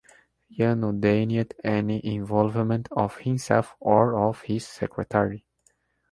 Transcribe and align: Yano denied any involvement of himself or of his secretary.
Yano 0.57 0.99
denied 0.99 1.53
any 1.63 2.03
involvement 2.03 2.87
of 2.91 3.17
himself 3.17 3.75
or 3.79 4.17
of 4.17 4.41
his 4.41 4.65
secretary. 4.65 5.45